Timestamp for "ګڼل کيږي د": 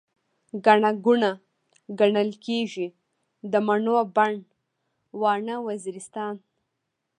1.99-3.53